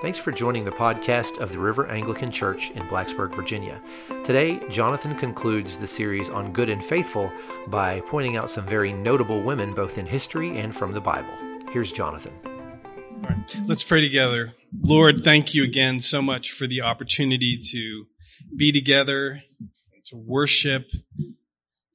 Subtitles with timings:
[0.00, 3.82] Thanks for joining the podcast of the River Anglican Church in Blacksburg, Virginia.
[4.24, 7.30] Today, Jonathan concludes the series on Good and Faithful
[7.66, 11.28] by pointing out some very notable women both in history and from the Bible.
[11.70, 12.32] Here's Jonathan.
[12.46, 14.54] All right, let's pray together.
[14.80, 18.06] Lord, thank you again so much for the opportunity to
[18.56, 19.42] be together,
[20.06, 20.90] to worship,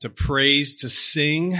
[0.01, 1.57] to praise, to sing,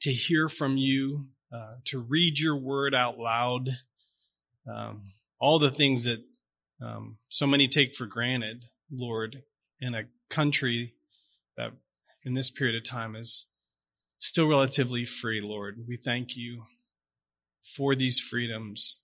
[0.00, 3.78] to hear from you, uh, to read your word out loud
[4.66, 5.02] um,
[5.38, 6.22] all the things that
[6.82, 9.42] um, so many take for granted, Lord,
[9.80, 10.92] in a country
[11.56, 11.72] that
[12.24, 13.46] in this period of time is
[14.18, 15.78] still relatively free, Lord.
[15.86, 16.64] We thank you
[17.76, 18.96] for these freedoms.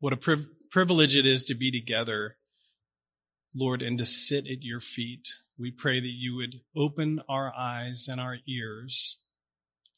[0.00, 2.36] What a priv- privilege it is to be together,
[3.54, 5.28] Lord, and to sit at your feet.
[5.58, 9.18] We pray that you would open our eyes and our ears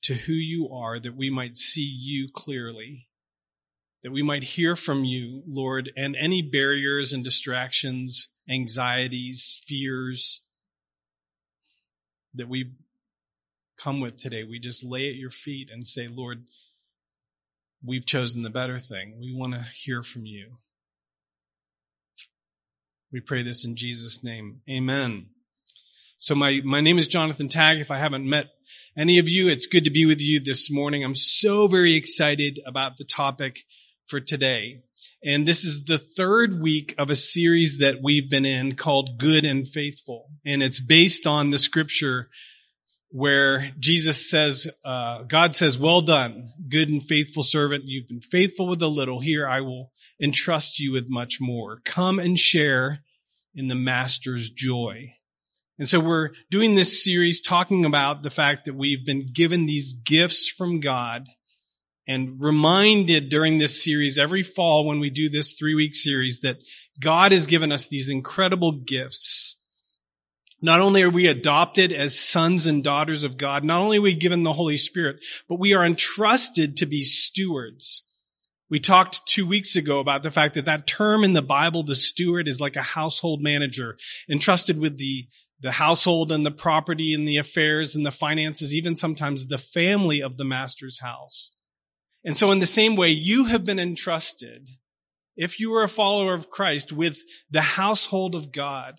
[0.03, 3.07] to who you are, that we might see you clearly
[4.03, 10.43] that we might hear from you, Lord, and any barriers and distractions, anxieties, fears
[12.35, 12.73] that we
[13.77, 16.45] come with today, we just lay at your feet and say, Lord,
[17.85, 19.19] we've chosen the better thing.
[19.21, 20.57] We want to hear from you.
[23.13, 24.61] We pray this in Jesus' name.
[24.69, 25.27] Amen.
[26.19, 27.79] So my, my name is Jonathan Tagg.
[27.79, 28.51] If I haven't met
[28.97, 31.05] any of you, it's good to be with you this morning.
[31.05, 33.65] I'm so very excited about the topic
[34.07, 34.83] for today.
[35.25, 39.45] And this is the third week of a series that we've been in called Good
[39.45, 40.29] and Faithful.
[40.45, 42.29] And it's based on the scripture
[43.11, 47.85] where Jesus says, uh, God says, well done, good and faithful servant.
[47.87, 49.21] You've been faithful with a little.
[49.21, 51.81] Here I will entrust you with much more.
[51.85, 53.01] Come and share
[53.55, 55.15] in the master's joy.
[55.79, 59.93] And so we're doing this series talking about the fact that we've been given these
[59.93, 61.27] gifts from God
[62.07, 66.59] and reminded during this series every fall when we do this three week series that
[67.01, 69.63] God has given us these incredible gifts.
[70.63, 74.15] Not only are we adopted as sons and daughters of God, not only are we
[74.15, 78.03] given the Holy Spirit, but we are entrusted to be stewards.
[78.71, 81.95] We talked two weeks ago about the fact that that term in the Bible, the
[81.95, 83.97] steward, is like a household manager
[84.29, 85.29] entrusted with the,
[85.61, 90.21] the household and the property and the affairs and the finances, even sometimes the family
[90.21, 91.53] of the master's house.
[92.27, 94.69] And so in the same way, you have been entrusted,
[95.37, 97.19] if you are a follower of Christ, with
[97.51, 98.97] the household of God,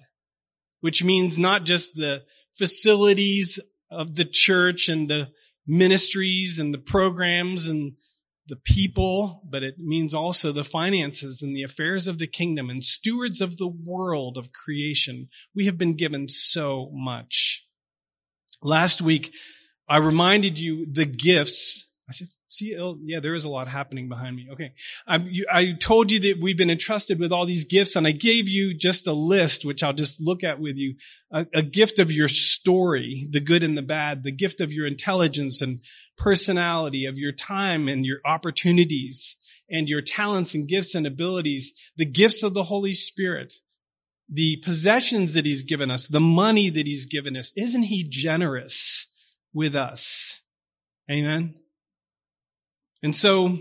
[0.79, 2.23] which means not just the
[2.53, 3.59] facilities
[3.91, 5.27] of the church and the
[5.67, 7.97] ministries and the programs and
[8.47, 12.81] the people, but it means also the finances and the affairs of the kingdom and
[12.81, 15.27] stewards of the world of creation.
[15.53, 17.67] We have been given so much.
[18.61, 19.33] Last week,
[19.89, 21.93] I reminded you the gifts.
[22.09, 24.47] I said, See, yeah, there is a lot happening behind me.
[24.53, 24.73] Okay.
[25.05, 28.11] I, you, I told you that we've been entrusted with all these gifts and I
[28.11, 30.95] gave you just a list, which I'll just look at with you.
[31.31, 34.87] A, a gift of your story, the good and the bad, the gift of your
[34.87, 35.81] intelligence and
[36.17, 39.35] personality, of your time and your opportunities
[39.69, 43.53] and your talents and gifts and abilities, the gifts of the Holy Spirit,
[44.29, 47.51] the possessions that he's given us, the money that he's given us.
[47.57, 49.07] Isn't he generous
[49.53, 50.39] with us?
[51.11, 51.55] Amen.
[53.03, 53.59] And so,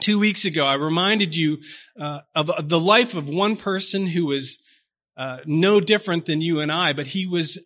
[0.00, 1.58] two weeks ago, I reminded you
[1.98, 4.58] uh, of the life of one person who was
[5.16, 7.58] uh, no different than you and I, but he was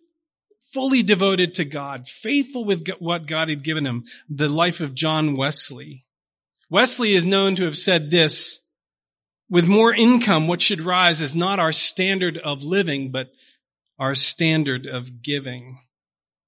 [0.73, 5.35] fully devoted to God, faithful with what God had given him, the life of John
[5.35, 6.05] Wesley.
[6.69, 8.59] Wesley is known to have said this,
[9.49, 13.31] with more income, what should rise is not our standard of living, but
[13.97, 15.79] our standard of giving.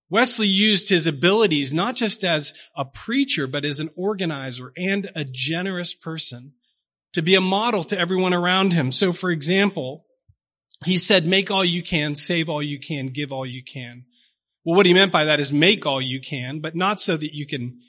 [0.09, 5.24] Wesley used his abilities not just as a preacher, but as an organizer and a
[5.24, 6.53] generous person
[7.14, 8.92] to be a model to everyone around him.
[8.92, 10.06] So for example,
[10.86, 14.06] he said, make all you can, save all you can, give all you can.
[14.64, 17.36] Well, what he meant by that is make all you can, but not so that
[17.36, 17.80] you can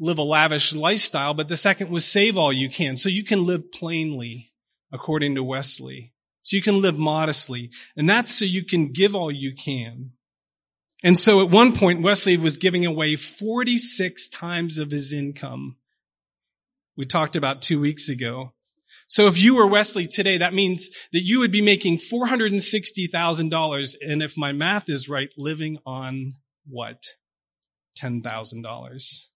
[0.00, 3.46] live a lavish lifestyle, but the second was save all you can, so you can
[3.46, 4.52] live plainly,
[4.92, 6.12] according to Wesley.
[6.42, 7.70] So you can live modestly.
[7.96, 10.10] And that's so you can give all you can.
[11.04, 15.76] And so at one point, Wesley was giving away 46 times of his income.
[16.96, 18.54] We talked about two weeks ago.
[19.06, 23.96] So if you were Wesley today, that means that you would be making $460,000.
[24.00, 26.36] And if my math is right, living on
[26.66, 27.02] what?
[28.00, 29.26] $10,000.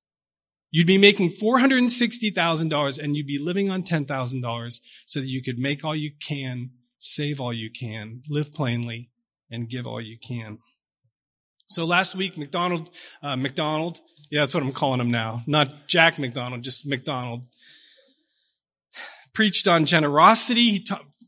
[0.71, 5.85] You'd be making $460,000 and you'd be living on $10,000 so that you could make
[5.85, 9.11] all you can, save all you can, live plainly,
[9.51, 10.61] and give all you can.
[11.69, 12.89] So last week, McDonald,
[13.23, 14.01] uh, McDonald,
[14.31, 15.43] yeah, that's what I'm calling him now.
[15.47, 17.43] Not Jack McDonald, just McDonald.
[19.35, 20.83] preached on generosity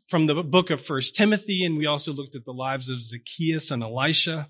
[0.09, 3.71] from the book of First Timothy, and we also looked at the lives of Zacchaeus
[3.71, 4.49] and Elisha.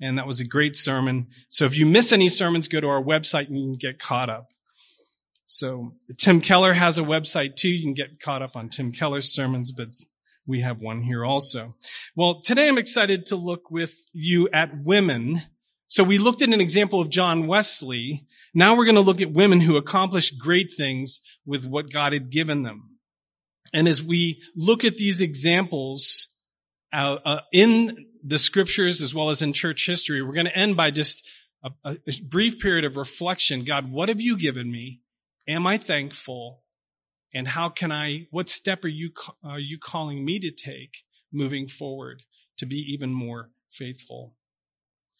[0.00, 1.28] And that was a great sermon.
[1.48, 4.30] So if you miss any sermons, go to our website and you can get caught
[4.30, 4.48] up.
[5.46, 7.68] So Tim Keller has a website too.
[7.68, 9.94] You can get caught up on Tim Keller's sermons, but
[10.46, 11.74] we have one here also.
[12.16, 15.42] Well, today I'm excited to look with you at women.
[15.86, 18.26] So we looked at an example of John Wesley.
[18.54, 22.30] Now we're going to look at women who accomplished great things with what God had
[22.30, 22.98] given them.
[23.72, 26.26] And as we look at these examples
[26.92, 30.76] uh, uh, in the scriptures as well as in church history, we're going to end
[30.76, 31.26] by just
[31.62, 31.96] a, a
[32.28, 33.64] brief period of reflection.
[33.64, 35.00] God, what have you given me?
[35.46, 36.62] Am I thankful?
[37.32, 39.10] And how can I, what step are you,
[39.44, 42.24] are you calling me to take moving forward
[42.58, 44.34] to be even more faithful?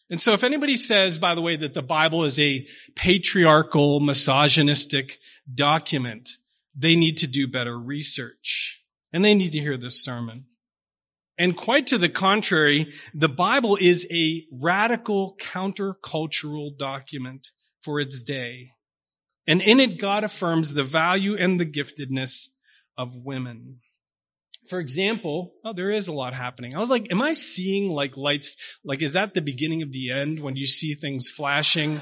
[0.09, 5.19] And so if anybody says, by the way, that the Bible is a patriarchal, misogynistic
[5.53, 6.31] document,
[6.75, 8.83] they need to do better research.
[9.13, 10.45] And they need to hear this sermon.
[11.37, 18.71] And quite to the contrary, the Bible is a radical countercultural document for its day.
[19.51, 22.47] And in it, God affirms the value and the giftedness
[22.97, 23.81] of women.
[24.69, 26.73] For example, oh, there is a lot happening.
[26.73, 28.55] I was like, am I seeing like lights?
[28.85, 32.01] Like, is that the beginning of the end when you see things flashing?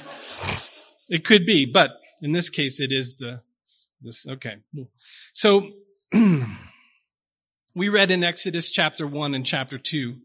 [1.07, 1.89] It could be, but
[2.21, 3.41] in this case, it is the,
[3.99, 4.57] this, okay.
[5.33, 5.71] So,
[7.73, 10.17] we read in Exodus chapter 1 and chapter 2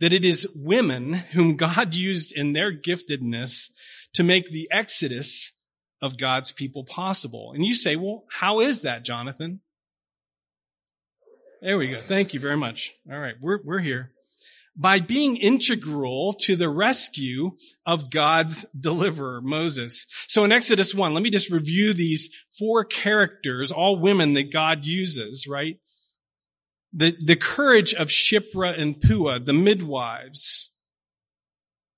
[0.00, 3.70] that it is women whom God used in their giftedness
[4.14, 5.52] to make the Exodus
[6.04, 7.52] of God's people possible.
[7.54, 9.60] And you say, well, how is that, Jonathan?
[11.62, 12.02] There we go.
[12.02, 12.92] Thank you very much.
[13.10, 13.36] All right.
[13.40, 14.12] We're, we're here.
[14.76, 17.52] By being integral to the rescue
[17.86, 20.06] of God's deliverer, Moses.
[20.26, 22.28] So in Exodus 1, let me just review these
[22.58, 25.78] four characters, all women that God uses, right?
[26.92, 30.68] The, the courage of Shiphrah and Puah, the midwives.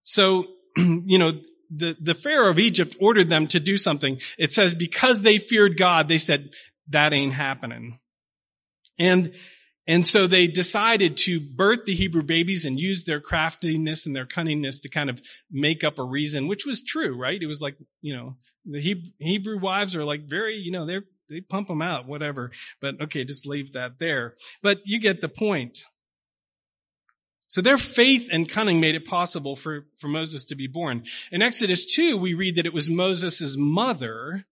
[0.04, 1.40] So, you know,
[1.70, 4.20] the, the Pharaoh of Egypt ordered them to do something.
[4.38, 6.50] It says because they feared God, they said,
[6.88, 7.98] that ain't happening.
[8.98, 9.34] And,
[9.86, 14.26] and so they decided to birth the Hebrew babies and use their craftiness and their
[14.26, 15.20] cunningness to kind of
[15.50, 17.40] make up a reason, which was true, right?
[17.40, 18.80] It was like, you know, the
[19.18, 22.52] Hebrew wives are like very, you know, they're, they pump them out, whatever.
[22.80, 24.34] But okay, just leave that there.
[24.62, 25.84] But you get the point.
[27.48, 31.04] So their faith and cunning made it possible for, for Moses to be born.
[31.30, 34.46] In Exodus 2, we read that it was Moses' mother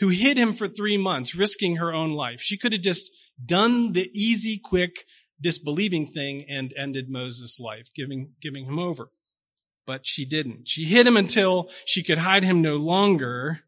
[0.00, 2.40] who hid him for three months, risking her own life.
[2.40, 3.10] She could have just
[3.44, 5.04] done the easy, quick,
[5.40, 9.10] disbelieving thing and ended Moses' life, giving, giving him over.
[9.86, 10.66] But she didn't.
[10.66, 13.60] She hid him until she could hide him no longer.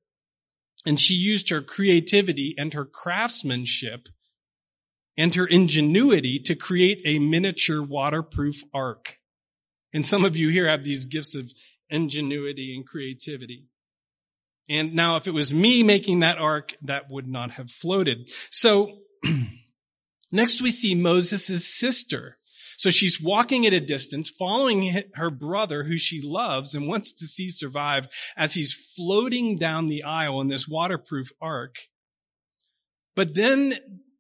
[0.84, 4.08] And she used her creativity and her craftsmanship
[5.16, 9.18] and her ingenuity to create a miniature waterproof ark.
[9.92, 11.52] And some of you here have these gifts of
[11.88, 13.66] ingenuity and creativity.
[14.68, 18.30] And now if it was me making that ark, that would not have floated.
[18.50, 18.98] So
[20.32, 22.38] next we see Moses' sister.
[22.76, 27.24] So she's walking at a distance, following her brother who she loves and wants to
[27.24, 31.76] see survive as he's floating down the Nile in this waterproof ark.
[33.14, 33.74] But then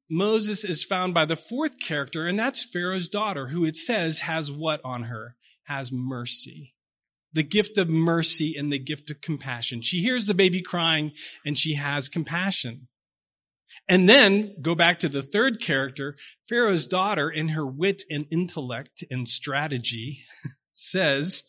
[0.08, 4.52] Moses is found by the fourth character, and that's Pharaoh's daughter, who it says has
[4.52, 5.36] what on her?
[5.64, 6.74] Has mercy.
[7.32, 9.82] The gift of mercy and the gift of compassion.
[9.82, 11.12] She hears the baby crying
[11.44, 12.86] and she has compassion.
[13.88, 16.16] And then go back to the third character,
[16.48, 20.24] Pharaoh's daughter in her wit and intellect and strategy
[20.72, 21.44] says,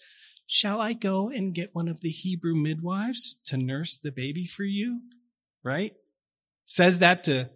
[0.48, 4.64] shall I go and get one of the Hebrew midwives to nurse the baby for
[4.64, 5.02] you?
[5.64, 5.94] Right?
[6.66, 7.50] Says that to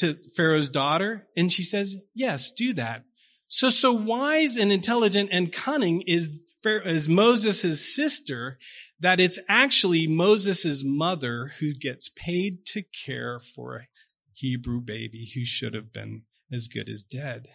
[0.00, 1.26] to Pharaoh's daughter?
[1.36, 3.04] And she says, yes, do that.
[3.48, 6.30] So, so wise and intelligent and cunning is,
[6.64, 8.58] is Moses' sister
[9.00, 13.88] that it's actually Moses' mother who gets paid to care for a
[14.32, 17.48] Hebrew baby who should have been as good as dead.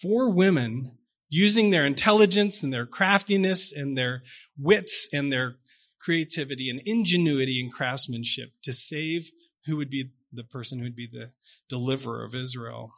[0.00, 4.22] Four women using their intelligence and their craftiness and their
[4.58, 5.56] wits and their
[6.00, 9.30] creativity and ingenuity and craftsmanship to save
[9.66, 11.30] who would be the person who'd be the
[11.68, 12.92] deliverer of Israel.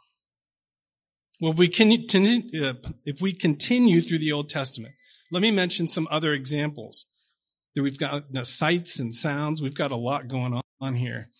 [1.40, 4.94] Well, if we, continue, uh, if we continue through the Old Testament,
[5.32, 7.06] let me mention some other examples.
[7.75, 9.62] That we've got you know, sights and sounds.
[9.62, 11.30] We've got a lot going on here.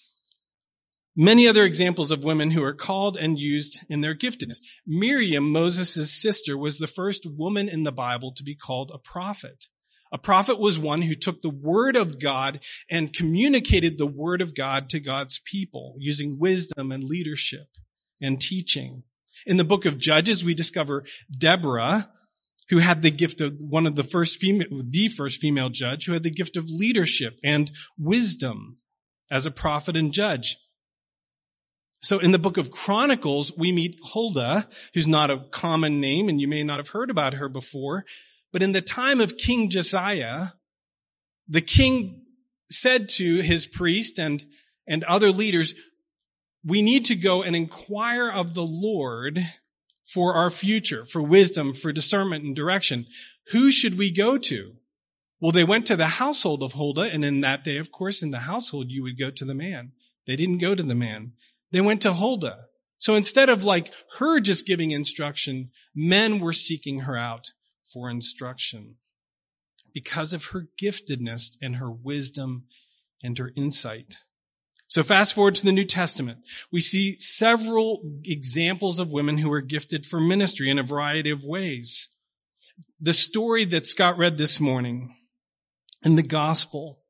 [1.16, 4.59] Many other examples of women who are called and used in their giftedness.
[4.87, 9.66] Miriam, Moses' sister, was the first woman in the Bible to be called a prophet.
[10.12, 14.55] A prophet was one who took the word of God and communicated the word of
[14.55, 17.69] God to God's people using wisdom and leadership
[18.21, 19.05] and teaching.
[19.47, 22.11] In the book of Judges, we discover Deborah,
[22.71, 26.12] who had the gift of one of the first female, the first female judge who
[26.12, 28.76] had the gift of leadership and wisdom
[29.31, 30.57] as a prophet and judge.
[32.02, 36.40] So in the book of Chronicles, we meet Huldah, who's not a common name and
[36.40, 38.05] you may not have heard about her before.
[38.52, 40.49] But in the time of King Josiah,
[41.49, 42.23] the king
[42.69, 44.45] said to his priest and,
[44.87, 45.75] and other leaders,
[46.64, 49.45] we need to go and inquire of the Lord
[50.04, 53.07] for our future, for wisdom, for discernment and direction.
[53.52, 54.75] Who should we go to?
[55.40, 58.30] Well, they went to the household of Huldah, and in that day, of course, in
[58.30, 59.92] the household, you would go to the man.
[60.26, 61.33] They didn't go to the man.
[61.71, 62.66] They went to Huldah.
[62.99, 67.52] So instead of like her just giving instruction, men were seeking her out
[67.92, 68.97] for instruction
[69.92, 72.64] because of her giftedness and her wisdom
[73.23, 74.16] and her insight.
[74.87, 76.40] So fast forward to the New Testament.
[76.73, 81.44] We see several examples of women who were gifted for ministry in a variety of
[81.44, 82.09] ways.
[83.00, 85.14] The story that Scott read this morning
[86.04, 87.00] in the gospel,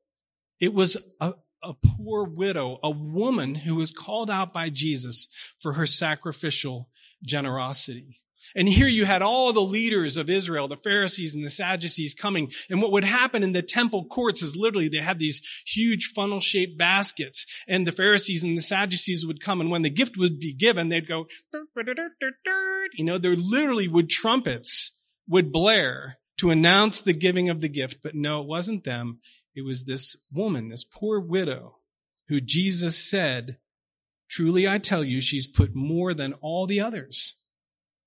[0.59, 1.33] it was a,
[1.63, 6.89] a poor widow, a woman who was called out by Jesus for her sacrificial
[7.25, 8.20] generosity.
[8.55, 12.51] And here you had all the leaders of Israel, the Pharisees and the Sadducees coming.
[12.69, 16.39] And what would happen in the temple courts is literally they had these huge funnel
[16.39, 19.61] shaped baskets and the Pharisees and the Sadducees would come.
[19.61, 21.27] And when the gift would be given, they'd go,
[22.93, 27.99] you know, there literally would trumpets would blare to announce the giving of the gift.
[28.03, 29.19] But no, it wasn't them.
[29.55, 31.77] It was this woman, this poor widow
[32.27, 33.57] who Jesus said,
[34.29, 37.35] truly I tell you, she's put more than all the others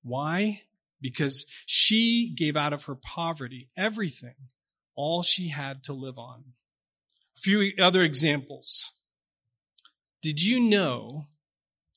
[0.04, 0.62] why?
[1.00, 4.34] Because she gave out of her poverty everything,
[4.94, 6.44] all she had to live on.
[7.36, 8.92] A few other examples.
[10.22, 11.26] Did you know,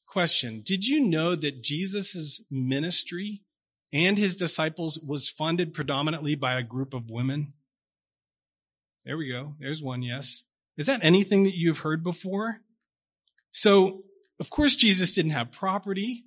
[0.07, 3.43] question, did you know that Jesus' ministry
[3.93, 7.53] and his disciples was funded predominantly by a group of women?
[9.05, 9.55] There we go.
[9.59, 10.43] There's one yes.
[10.75, 12.59] Is that anything that you've heard before?
[13.51, 14.03] So,
[14.39, 16.25] of course, Jesus didn't have property.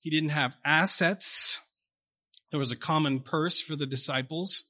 [0.00, 1.60] He didn't have assets.
[2.50, 4.64] There was a common purse for the disciples.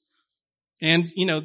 [0.82, 1.42] And, you know,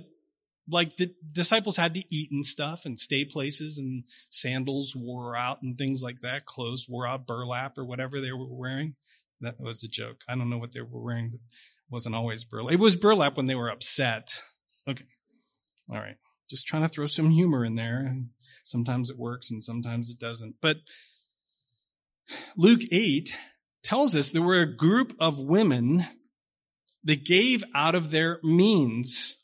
[0.67, 5.61] like the disciples had to eat and stuff and stay places and sandals wore out
[5.61, 6.45] and things like that.
[6.45, 8.95] Clothes wore out, burlap or whatever they were wearing.
[9.41, 10.23] That was a joke.
[10.27, 12.73] I don't know what they were wearing, but it wasn't always burlap.
[12.73, 14.41] It was burlap when they were upset.
[14.87, 15.05] Okay.
[15.89, 16.17] All right.
[16.49, 17.97] Just trying to throw some humor in there.
[17.97, 18.29] And
[18.63, 20.55] sometimes it works and sometimes it doesn't.
[20.61, 20.77] But
[22.57, 23.35] Luke 8
[23.85, 26.05] tells us there were a group of women
[27.05, 29.37] that gave out of their means.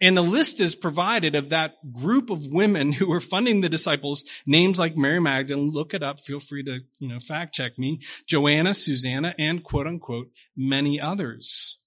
[0.00, 4.24] And the list is provided of that group of women who were funding the disciples,
[4.46, 8.00] names like Mary Magdalene, look it up, feel free to, you know, fact check me,
[8.26, 11.78] Joanna, Susanna, and quote unquote, many others.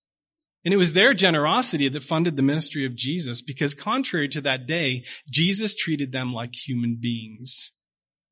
[0.66, 4.66] And it was their generosity that funded the ministry of Jesus because contrary to that
[4.66, 7.72] day, Jesus treated them like human beings.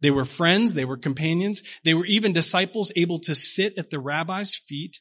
[0.01, 0.74] They were friends.
[0.74, 1.63] They were companions.
[1.84, 5.00] They were even disciples able to sit at the rabbi's feet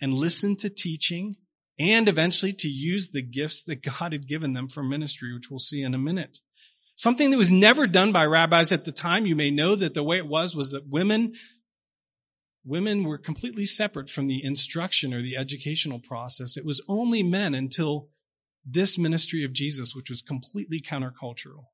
[0.00, 1.36] and listen to teaching
[1.78, 5.58] and eventually to use the gifts that God had given them for ministry, which we'll
[5.58, 6.38] see in a minute.
[6.94, 9.24] Something that was never done by rabbis at the time.
[9.24, 11.32] You may know that the way it was was that women,
[12.64, 16.58] women were completely separate from the instruction or the educational process.
[16.58, 18.08] It was only men until
[18.66, 21.64] this ministry of Jesus, which was completely countercultural.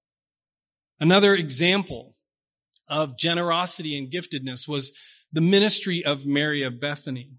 [1.01, 2.16] Another example
[2.89, 4.93] of generosity and giftedness was
[5.33, 7.31] the ministry of Mary of Bethany.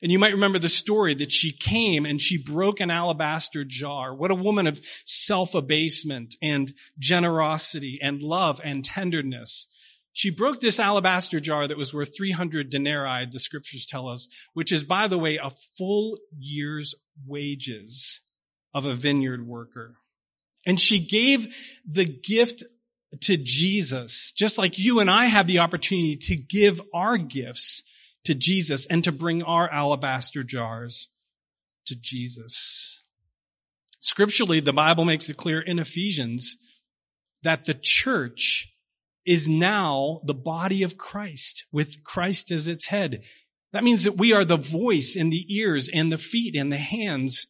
[0.00, 4.14] And you might remember the story that she came and she broke an alabaster jar.
[4.14, 9.66] What a woman of self-abasement and generosity and love and tenderness.
[10.12, 14.72] She broke this alabaster jar that was worth 300 denarii, the scriptures tell us, which
[14.72, 16.94] is, by the way, a full year's
[17.26, 18.20] wages
[18.74, 19.94] of a vineyard worker.
[20.66, 21.54] And she gave
[21.86, 22.64] the gift
[23.22, 27.82] to Jesus, just like you and I have the opportunity to give our gifts
[28.24, 31.08] to Jesus and to bring our alabaster jars
[31.86, 33.02] to Jesus.
[34.00, 36.56] Scripturally, the Bible makes it clear in Ephesians
[37.42, 38.72] that the church
[39.24, 43.22] is now the body of Christ with Christ as its head.
[43.72, 46.78] That means that we are the voice and the ears and the feet and the
[46.78, 47.46] hands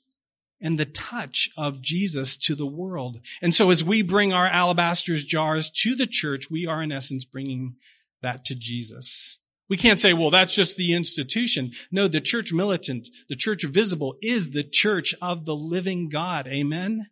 [0.61, 3.21] and the touch of Jesus to the world.
[3.41, 7.25] And so as we bring our alabaster jars to the church, we are in essence
[7.25, 7.77] bringing
[8.23, 9.39] that to Jesus.
[9.69, 11.73] We can't say, well, that's just the institution.
[11.93, 16.49] No, the church militant, the church visible is the church of the living God.
[16.49, 17.07] Amen.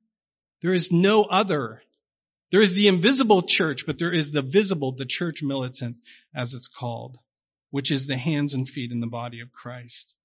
[0.63, 1.83] There is no other.
[2.51, 5.97] There is the invisible church, but there is the visible, the church militant,
[6.35, 7.19] as it's called,
[7.71, 10.17] which is the hands and feet in the body of Christ.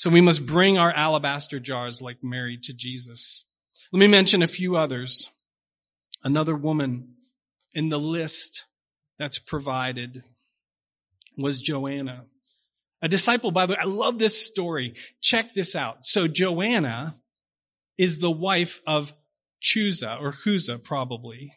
[0.00, 3.44] So we must bring our alabaster jars like Mary to Jesus.
[3.92, 5.28] Let me mention a few others.
[6.24, 7.16] Another woman
[7.74, 8.64] in the list
[9.18, 10.24] that's provided
[11.36, 12.24] was Joanna.
[13.02, 14.94] A disciple, by the way, I love this story.
[15.20, 16.06] Check this out.
[16.06, 17.14] So Joanna
[17.98, 19.12] is the wife of
[19.62, 21.52] Chuza, or Chuza probably,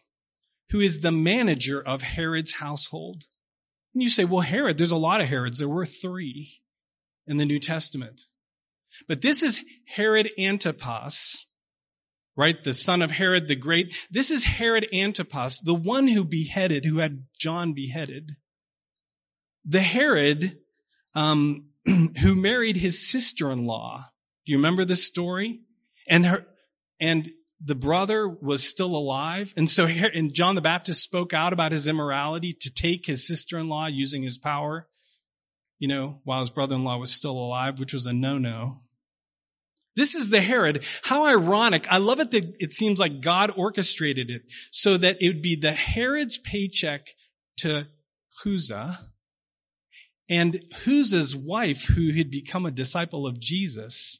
[0.72, 3.24] who is the manager of Herod's household.
[3.94, 5.60] And you say, well, Herod, there's a lot of Herods.
[5.60, 6.60] There were three
[7.26, 8.20] in the New Testament.
[9.08, 11.46] But this is Herod Antipas,
[12.36, 12.62] right?
[12.62, 13.96] The son of Herod the Great.
[14.10, 18.32] This is Herod Antipas, the one who beheaded, who had John beheaded.
[19.66, 20.58] The Herod,
[21.16, 24.06] um, who married his sister-in-law.
[24.46, 25.62] Do you remember this story?
[26.08, 26.46] And her,
[27.00, 27.30] and
[27.64, 29.54] the brother was still alive.
[29.56, 33.88] And so, and John the Baptist spoke out about his immorality to take his sister-in-law
[33.88, 34.88] using his power,
[35.80, 38.83] you know, while his brother-in-law was still alive, which was a no-no.
[39.96, 40.84] This is the Herod.
[41.04, 41.88] How ironic.
[41.90, 45.56] I love it that it seems like God orchestrated it so that it would be
[45.56, 47.08] the Herod's paycheck
[47.58, 47.88] to
[48.44, 48.98] Chuza
[50.30, 54.20] and Chuza's wife, who had become a disciple of Jesus,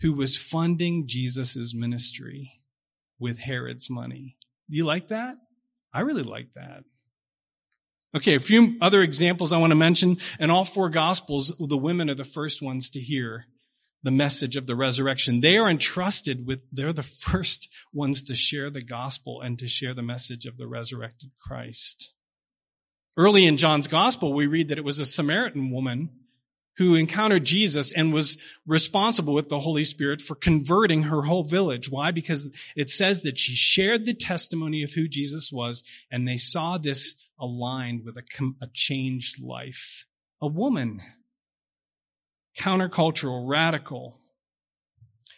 [0.00, 2.60] who was funding Jesus' ministry
[3.18, 4.36] with Herod's money.
[4.68, 5.36] You like that?
[5.94, 6.84] I really like that.
[8.14, 10.18] Okay, a few other examples I want to mention.
[10.40, 13.46] In all four gospels, the women are the first ones to hear
[14.02, 15.40] the message of the resurrection.
[15.40, 19.94] They are entrusted with, they're the first ones to share the gospel and to share
[19.94, 22.12] the message of the resurrected Christ.
[23.16, 26.10] Early in John's gospel, we read that it was a Samaritan woman
[26.76, 31.90] who encountered Jesus and was responsible with the Holy Spirit for converting her whole village.
[31.90, 32.10] Why?
[32.10, 36.78] Because it says that she shared the testimony of who Jesus was and they saw
[36.78, 38.22] this aligned with a,
[38.62, 40.06] a changed life.
[40.40, 41.02] A woman
[42.58, 44.20] countercultural, radical.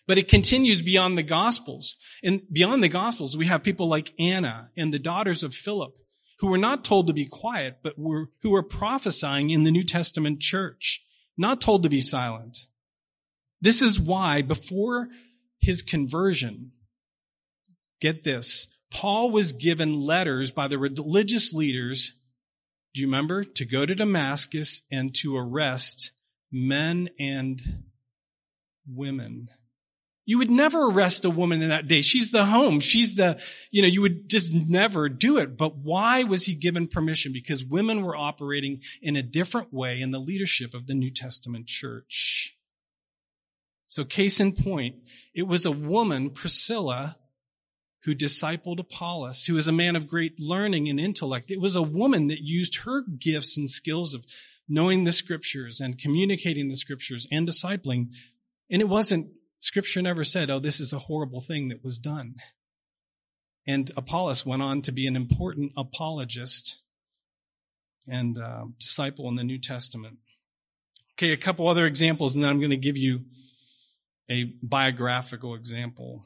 [0.06, 1.96] But it continues beyond the Gospels.
[2.22, 5.94] And beyond the Gospels, we have people like Anna and the daughters of Philip
[6.42, 9.84] who were not told to be quiet, but were, who were prophesying in the New
[9.84, 11.04] Testament church,
[11.38, 12.66] not told to be silent.
[13.60, 15.06] This is why before
[15.60, 16.72] his conversion,
[18.00, 22.12] get this, Paul was given letters by the religious leaders,
[22.92, 26.10] do you remember, to go to Damascus and to arrest
[26.52, 27.60] men and
[28.86, 29.48] women.
[30.24, 32.00] You would never arrest a woman in that day.
[32.00, 32.78] She's the home.
[32.78, 33.40] She's the,
[33.72, 35.56] you know, you would just never do it.
[35.56, 37.32] But why was he given permission?
[37.32, 41.66] Because women were operating in a different way in the leadership of the New Testament
[41.66, 42.56] church.
[43.88, 44.96] So case in point,
[45.34, 47.16] it was a woman, Priscilla,
[48.04, 51.50] who discipled Apollos, who was a man of great learning and intellect.
[51.50, 54.24] It was a woman that used her gifts and skills of
[54.72, 58.10] knowing the scriptures and communicating the scriptures and discipling.
[58.70, 62.36] And it wasn't, scripture never said, oh, this is a horrible thing that was done.
[63.66, 66.82] And Apollos went on to be an important apologist
[68.08, 70.16] and uh, disciple in the New Testament.
[71.18, 73.26] Okay, a couple other examples, and then I'm going to give you
[74.30, 76.24] a biographical example.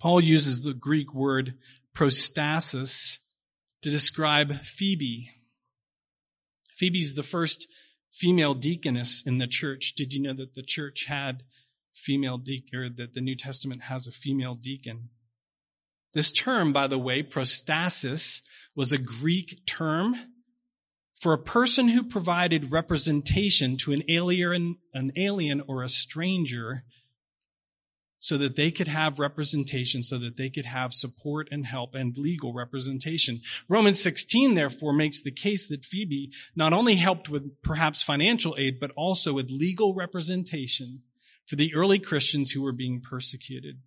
[0.00, 1.54] Paul uses the Greek word
[1.94, 3.18] prostasis
[3.82, 5.30] to describe Phoebe,
[6.76, 7.66] Phoebe's the first
[8.10, 9.94] female deaconess in the church.
[9.94, 11.42] Did you know that the church had
[11.92, 15.10] female deacon, or that the New Testament has a female deacon?
[16.14, 18.42] This term, by the way, prostasis,
[18.76, 20.16] was a Greek term
[21.14, 26.84] for a person who provided representation to an alien, an alien or a stranger
[28.22, 32.16] so that they could have representation, so that they could have support and help and
[32.16, 33.40] legal representation.
[33.68, 38.78] Romans 16, therefore, makes the case that Phoebe not only helped with perhaps financial aid,
[38.78, 41.02] but also with legal representation
[41.46, 43.80] for the early Christians who were being persecuted.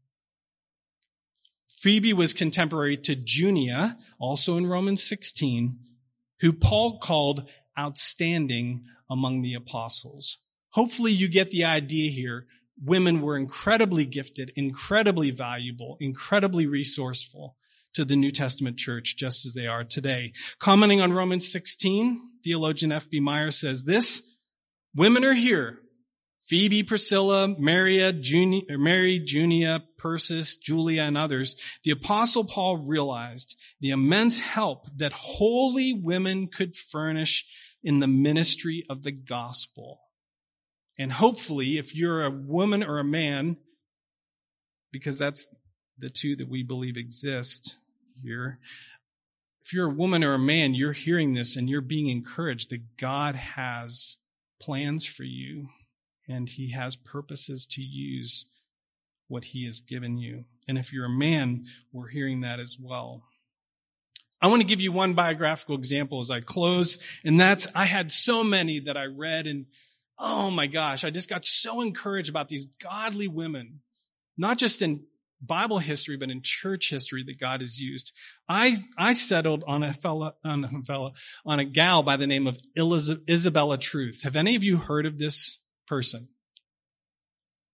[1.77, 5.79] Phoebe was contemporary to Junia, also in Romans 16,
[6.41, 10.39] who Paul called outstanding among the apostles.
[10.71, 12.47] Hopefully you get the idea here
[12.83, 17.55] women were incredibly gifted, incredibly valuable, incredibly resourceful
[17.93, 20.33] to the New Testament church just as they are today.
[20.59, 23.19] Commenting on Romans 16, theologian F.B.
[23.19, 24.39] Meyer says this,
[24.93, 25.79] women are here.
[26.47, 31.55] Phoebe, Priscilla, Maria, Junia, Mary, Junia, Persis, Julia, and others.
[31.83, 37.47] The apostle Paul realized the immense help that holy women could furnish
[37.81, 40.01] in the ministry of the gospel.
[40.97, 43.57] And hopefully, if you're a woman or a man,
[44.91, 45.45] because that's
[45.97, 47.77] the two that we believe exist
[48.21, 48.59] here,
[49.65, 52.97] if you're a woman or a man, you're hearing this and you're being encouraged that
[52.97, 54.17] God has
[54.61, 55.69] plans for you
[56.27, 58.45] and he has purposes to use
[59.27, 60.45] what he has given you.
[60.67, 63.23] And if you're a man, we're hearing that as well.
[64.41, 68.11] I want to give you one biographical example as I close, and that's I had
[68.11, 69.65] so many that I read, and
[70.17, 73.81] oh my gosh, I just got so encouraged about these godly women,
[74.37, 75.05] not just in
[75.41, 78.13] Bible history, but in church history that God has used.
[78.47, 81.11] I, I settled on a fella, on a fella,
[81.45, 84.23] on a gal by the name of Isabella Truth.
[84.23, 86.29] Have any of you heard of this person?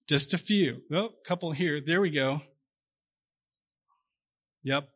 [0.09, 0.81] Just a few.
[0.91, 1.79] Oh, a couple here.
[1.85, 2.41] There we go.
[4.63, 4.89] Yep.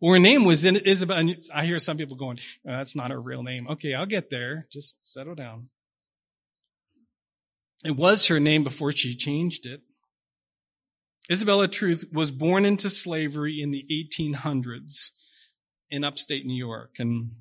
[0.00, 1.34] Well, her name was Isabella.
[1.54, 3.68] I hear some people going, oh, that's not her real name.
[3.68, 4.66] Okay, I'll get there.
[4.70, 5.68] Just settle down.
[7.84, 9.80] It was her name before she changed it.
[11.30, 15.10] Isabella Truth was born into slavery in the 1800s
[15.90, 16.96] in upstate New York.
[16.98, 17.32] And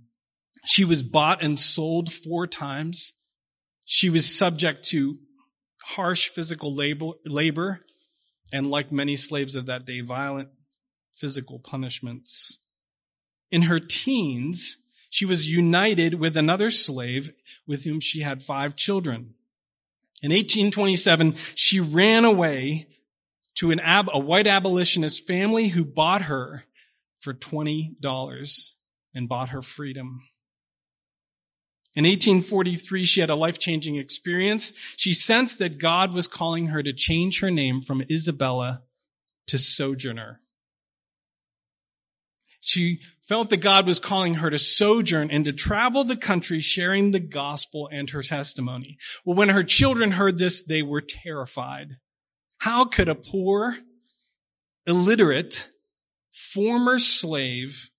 [0.66, 3.14] she was bought and sold four times.
[3.86, 5.18] She was subject to
[5.84, 7.82] harsh physical labor,
[8.54, 10.50] and like many slaves of that day, violent
[11.16, 12.60] physical punishments.
[13.50, 14.78] In her teens,
[15.10, 17.32] she was united with another slave
[17.68, 19.34] with whom she had five children.
[20.22, 22.88] In 1827, she ran away
[23.56, 26.66] to an ab- a white abolitionist family who bought her
[27.20, 28.72] for $20
[29.14, 30.22] and bought her freedom.
[31.96, 34.74] In 1843, she had a life-changing experience.
[34.96, 38.84] She sensed that God was calling her to change her name from Isabella
[39.48, 40.41] to Sojourner.
[42.62, 47.12] She felt that God was calling her to sojourn and to travel the country sharing
[47.12, 48.98] the gospel and her testimony.
[49.26, 51.98] Well, when her children heard this, they were terrified.
[52.60, 53.76] How could a poor,
[54.86, 55.70] illiterate,
[56.32, 57.90] former slave,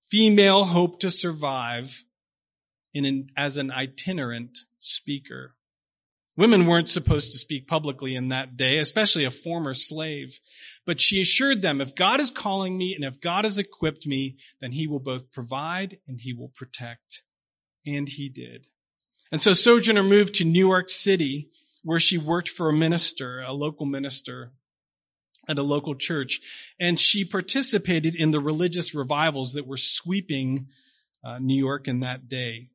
[0.00, 2.04] female hope to survive
[2.94, 5.54] in an, as an itinerant speaker.
[6.38, 10.38] Women weren't supposed to speak publicly in that day, especially a former slave.
[10.86, 14.36] But she assured them, if God is calling me and if God has equipped me,
[14.60, 17.24] then he will both provide and he will protect.
[17.84, 18.68] And he did.
[19.32, 21.48] And so Sojourner moved to New York City,
[21.82, 24.52] where she worked for a minister, a local minister
[25.48, 26.40] at a local church.
[26.78, 30.68] And she participated in the religious revivals that were sweeping
[31.24, 32.68] uh, New York in that day.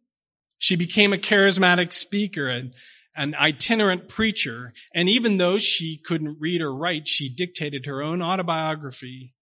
[0.58, 2.74] She became a charismatic speaker and
[3.16, 4.74] an itinerant preacher.
[4.94, 9.34] And even though she couldn't read or write, she dictated her own autobiography,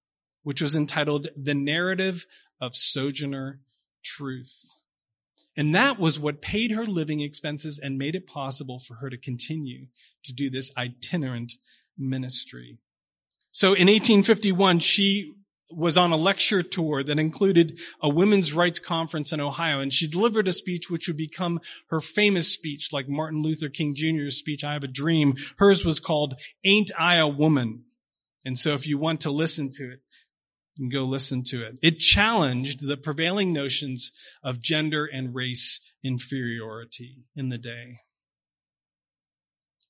[0.44, 2.26] which was entitled The Narrative
[2.60, 3.60] of Sojourner
[4.04, 4.78] Truth.
[5.58, 9.18] And that was what paid her living expenses and made it possible for her to
[9.18, 9.88] continue
[10.24, 11.54] to do this itinerant
[11.98, 12.78] ministry.
[13.52, 15.34] So in 1851, she
[15.72, 20.08] was on a lecture tour that included a women's rights conference in Ohio, and she
[20.08, 24.64] delivered a speech which would become her famous speech, like Martin Luther King Jr.'s speech,
[24.64, 25.36] I Have a Dream.
[25.58, 27.84] Hers was called Ain't I a Woman?
[28.46, 30.00] And so if you want to listen to it,
[30.76, 31.78] you can go listen to it.
[31.82, 34.12] It challenged the prevailing notions
[34.44, 38.00] of gender and race inferiority in the day.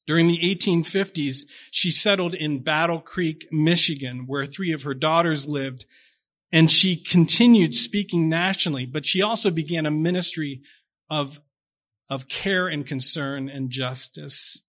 [0.08, 5.86] During the 1850s, she settled in Battle Creek, Michigan, where three of her daughters lived,
[6.52, 10.62] and she continued speaking nationally, but she also began a ministry
[11.10, 11.40] of,
[12.10, 14.64] of care and concern and justice,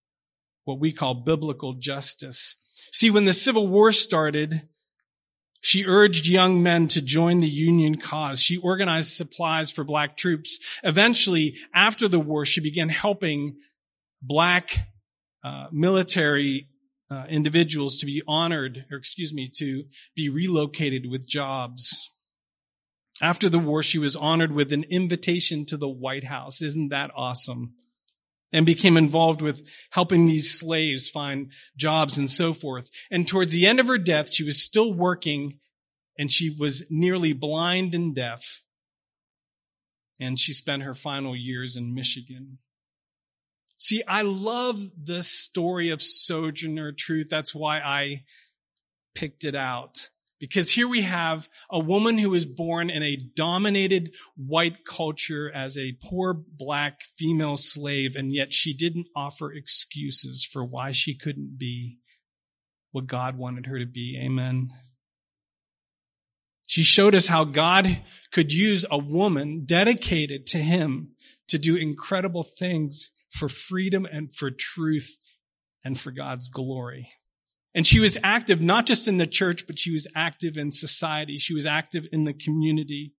[0.65, 2.57] what we call biblical justice.
[2.93, 4.69] See, when the Civil War started,
[5.63, 8.43] she urged young men to join the Union cause.
[8.43, 10.59] She organized supplies for black troops.
[10.83, 13.57] Eventually, after the war, she began helping
[14.21, 14.92] black
[15.45, 16.69] uh, military
[17.11, 22.11] uh, individuals to be honored, or excuse me, to be relocated with jobs.
[23.21, 26.63] After the war, she was honored with an invitation to the White House.
[26.63, 27.75] Isn't that awesome?
[28.53, 32.91] And became involved with helping these slaves find jobs and so forth.
[33.11, 35.59] And towards the end of her death, she was still working
[36.19, 38.63] and she was nearly blind and deaf.
[40.21, 42.59] And she spent her final years in Michigan.
[43.83, 47.27] See, I love the story of Sojourner Truth.
[47.29, 48.23] That's why I
[49.13, 50.09] picked it out.
[50.39, 55.77] Because here we have a woman who was born in a dominated white culture as
[55.77, 61.59] a poor black female slave, and yet she didn't offer excuses for why she couldn't
[61.59, 61.99] be
[62.93, 64.17] what God wanted her to be.
[64.23, 64.71] Amen.
[66.69, 71.17] She showed us how God could use a woman dedicated to Him
[71.49, 75.17] to do incredible things for freedom and for truth
[75.85, 77.11] and for God's glory.
[77.75, 81.39] And she was active not just in the church, but she was active in society.
[81.39, 83.15] She was active in the community.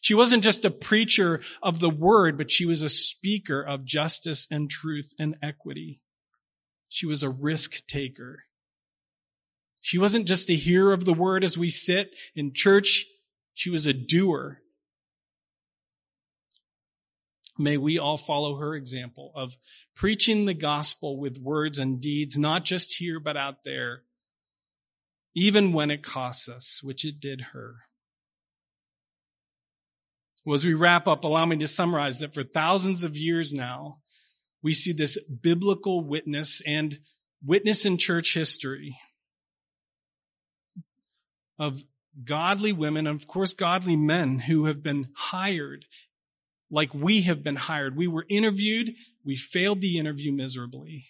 [0.00, 4.46] She wasn't just a preacher of the word, but she was a speaker of justice
[4.50, 6.00] and truth and equity.
[6.88, 8.44] She was a risk taker.
[9.80, 13.06] She wasn't just a hearer of the word as we sit in church.
[13.54, 14.60] She was a doer.
[17.58, 19.56] May we all follow her example of
[19.94, 24.02] preaching the gospel with words and deeds, not just here, but out there,
[25.34, 27.76] even when it costs us, which it did her.
[30.44, 33.98] Well, as we wrap up, allow me to summarize that for thousands of years now,
[34.62, 36.98] we see this biblical witness and
[37.44, 38.98] witness in church history
[41.58, 41.82] of
[42.24, 45.84] godly women, of course, godly men who have been hired
[46.70, 47.96] like we have been hired.
[47.96, 48.94] We were interviewed.
[49.24, 51.06] We failed the interview miserably.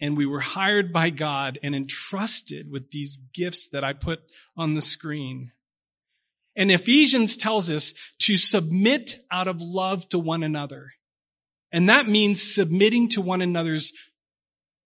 [0.00, 4.20] And we were hired by God and entrusted with these gifts that I put
[4.56, 5.52] on the screen.
[6.54, 10.92] And Ephesians tells us to submit out of love to one another.
[11.72, 13.92] And that means submitting to one another's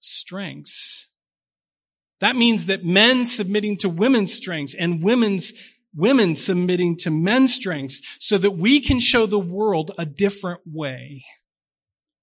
[0.01, 1.09] strengths.
[2.21, 5.53] That means that men submitting to women's strengths and women's
[5.95, 11.25] women submitting to men's strengths so that we can show the world a different way.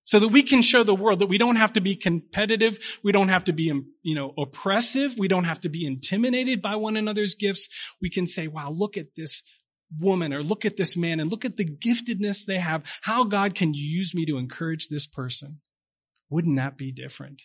[0.06, 2.80] So that we can show the world that we don't have to be competitive.
[3.04, 5.20] We don't have to be, um, you know, oppressive.
[5.20, 7.68] We don't have to be intimidated by one another's gifts.
[8.02, 9.44] We can say, wow, look at this
[10.00, 12.86] woman or look at this man and look at the giftedness they have.
[13.02, 15.60] How God can use me to encourage this person.
[16.30, 17.42] Wouldn't that be different?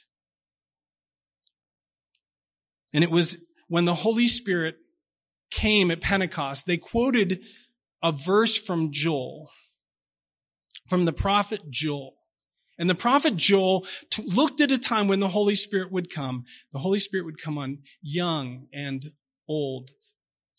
[2.95, 4.77] And it was when the Holy Spirit
[5.53, 7.45] came at Pentecost, they quoted
[8.03, 9.51] a verse from Joel,
[10.88, 12.15] from the prophet Joel.
[12.79, 16.45] And the prophet Joel t- looked at a time when the Holy Spirit would come.
[16.73, 19.12] The Holy Spirit would come on young and
[19.47, 19.91] old,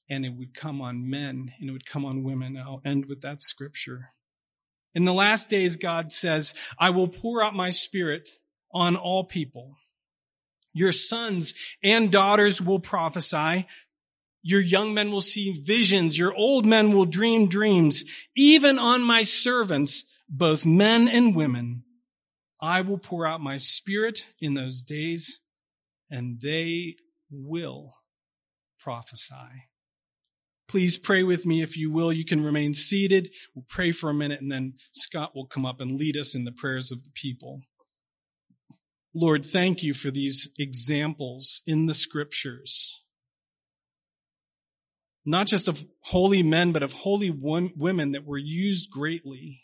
[0.09, 2.55] and it would come on men, and it would come on women.
[2.55, 4.11] I'll end with that scripture.
[4.93, 8.29] In the last days, God says, I will pour out my spirit
[8.71, 9.75] on all people.
[10.71, 11.53] Your sons
[11.83, 13.67] and daughters will prophesy.
[14.43, 16.17] Your young men will see visions.
[16.19, 18.03] Your old men will dream dreams.
[18.35, 21.83] Even on my servants, both men and women,
[22.61, 25.39] I will pour out my spirit in those days
[26.11, 26.97] and they
[27.31, 27.95] will
[28.79, 29.69] prophesy.
[30.67, 32.11] Please pray with me if you will.
[32.11, 33.29] You can remain seated.
[33.55, 36.43] We'll pray for a minute and then Scott will come up and lead us in
[36.43, 37.61] the prayers of the people.
[39.15, 43.02] Lord, thank you for these examples in the scriptures
[45.25, 49.61] not just of holy men, but of holy women that were used greatly.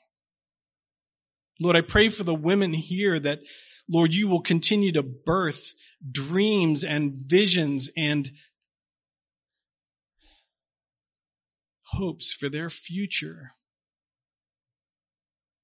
[1.60, 3.40] Lord, I pray for the women here that,
[3.90, 5.74] Lord, you will continue to birth
[6.10, 8.32] dreams and visions and
[11.88, 13.52] hopes for their future.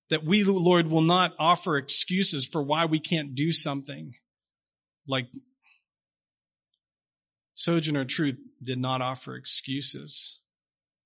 [0.09, 4.15] That we, Lord, will not offer excuses for why we can't do something
[5.07, 5.27] like
[7.55, 10.39] Sojourner Truth did not offer excuses,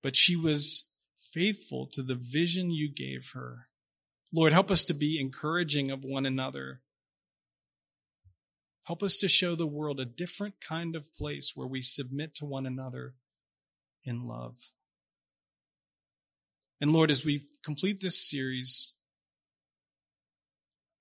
[0.01, 0.85] but she was
[1.15, 3.67] faithful to the vision you gave her.
[4.33, 6.81] Lord, help us to be encouraging of one another.
[8.83, 12.45] Help us to show the world a different kind of place where we submit to
[12.45, 13.13] one another
[14.03, 14.57] in love.
[16.81, 18.93] And Lord, as we complete this series,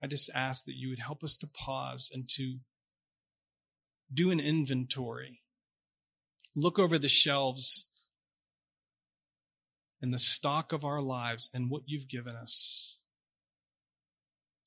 [0.02, 2.58] I just ask that you would help us to pause and to
[4.12, 5.40] do an inventory.
[6.54, 7.86] Look over the shelves
[10.00, 12.98] and the stock of our lives and what you've given us.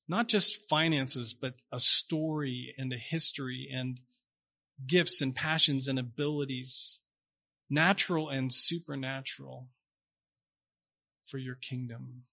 [0.08, 4.00] Not just finances, but a story and a history and
[4.86, 6.98] gifts and passions and abilities,
[7.70, 9.68] natural and supernatural
[11.24, 12.24] for your kingdom.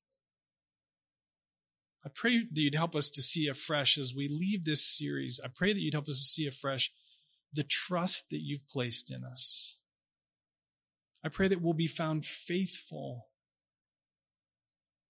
[2.06, 5.39] I pray that you'd help us to see afresh as we leave this series.
[5.43, 6.91] I pray that you'd help us to see afresh
[7.54, 9.78] the trust that you've placed in us.
[11.24, 13.28] I pray that we'll be found faithful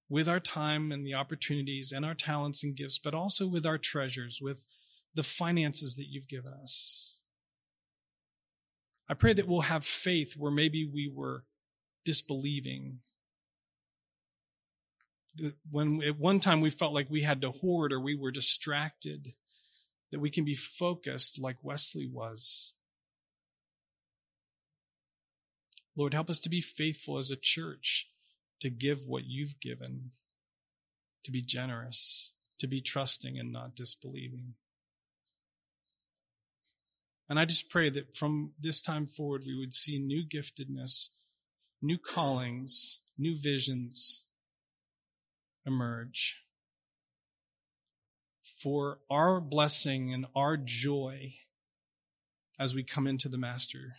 [0.10, 3.78] with our time and the opportunities and our talents and gifts, but also with our
[3.78, 4.65] treasures, with
[5.13, 7.19] the finances that you've given us.
[9.08, 11.43] I pray that we'll have faith where maybe we were
[12.06, 12.99] disbelieving
[15.69, 19.30] when at one time we felt like we had to hoard or we were distracted,
[20.11, 22.73] that we can be focused like Wesley was.
[25.95, 28.09] Lord, help us to be faithful as a church
[28.61, 30.11] to give what you've given.
[31.23, 34.55] to be generous, to be trusting and not disbelieving.
[37.27, 41.09] And I just pray that from this time forward, we would see new giftedness,
[41.81, 44.25] new callings, new visions
[45.65, 46.41] emerge
[48.57, 51.35] for our blessing and our joy
[52.59, 53.95] as we come into the Master.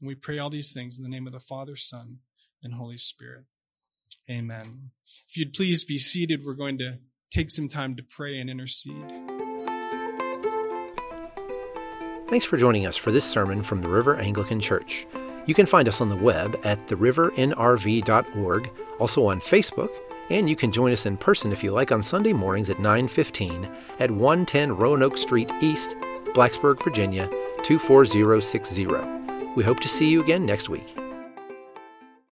[0.00, 2.20] And we pray all these things in the name of the Father, Son,
[2.62, 3.44] and Holy Spirit.
[4.30, 4.90] Amen.
[5.28, 6.98] If you'd please be seated, we're going to
[7.30, 9.04] take some time to pray and intercede.
[12.28, 15.06] Thanks for joining us for this sermon from the River Anglican Church.
[15.46, 19.90] You can find us on the web at therivernrv.org, also on Facebook,
[20.30, 23.68] and you can join us in person if you like on Sunday mornings at 9:15
[23.98, 25.96] at 110 Roanoke Street East,
[26.34, 27.28] Blacksburg, Virginia
[27.62, 28.86] 24060.
[29.56, 30.94] We hope to see you again next week.